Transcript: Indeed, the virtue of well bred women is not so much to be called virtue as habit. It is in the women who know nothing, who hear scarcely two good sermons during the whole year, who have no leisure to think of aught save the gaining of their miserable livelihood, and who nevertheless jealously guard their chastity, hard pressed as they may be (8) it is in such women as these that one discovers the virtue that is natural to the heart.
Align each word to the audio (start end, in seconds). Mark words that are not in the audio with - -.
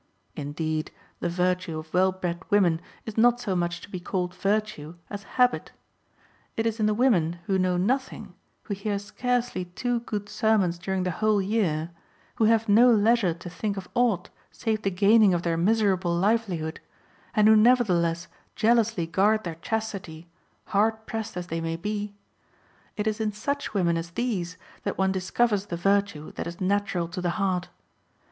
Indeed, 0.35 0.89
the 1.19 1.29
virtue 1.29 1.77
of 1.77 1.93
well 1.93 2.11
bred 2.11 2.39
women 2.49 2.81
is 3.05 3.19
not 3.19 3.39
so 3.39 3.55
much 3.55 3.81
to 3.81 3.89
be 3.91 3.99
called 3.99 4.33
virtue 4.33 4.95
as 5.11 5.21
habit. 5.37 5.73
It 6.57 6.65
is 6.65 6.79
in 6.79 6.87
the 6.87 6.95
women 6.95 7.33
who 7.45 7.59
know 7.59 7.77
nothing, 7.77 8.33
who 8.63 8.73
hear 8.73 8.97
scarcely 8.97 9.65
two 9.65 9.99
good 9.99 10.27
sermons 10.27 10.79
during 10.79 11.03
the 11.03 11.11
whole 11.11 11.39
year, 11.39 11.91
who 12.37 12.45
have 12.45 12.67
no 12.67 12.89
leisure 12.89 13.35
to 13.35 13.47
think 13.47 13.77
of 13.77 13.87
aught 13.93 14.31
save 14.49 14.81
the 14.81 14.89
gaining 14.89 15.35
of 15.35 15.43
their 15.43 15.55
miserable 15.55 16.15
livelihood, 16.17 16.79
and 17.35 17.47
who 17.47 17.55
nevertheless 17.55 18.27
jealously 18.55 19.05
guard 19.05 19.43
their 19.43 19.53
chastity, 19.61 20.27
hard 20.73 21.05
pressed 21.05 21.37
as 21.37 21.45
they 21.45 21.61
may 21.61 21.75
be 21.75 22.15
(8) 22.97 23.01
it 23.01 23.07
is 23.07 23.21
in 23.21 23.31
such 23.31 23.75
women 23.75 23.97
as 23.97 24.09
these 24.09 24.57
that 24.81 24.97
one 24.97 25.11
discovers 25.11 25.67
the 25.67 25.77
virtue 25.77 26.31
that 26.31 26.47
is 26.47 26.59
natural 26.59 27.07
to 27.09 27.21
the 27.21 27.29
heart. 27.37 27.69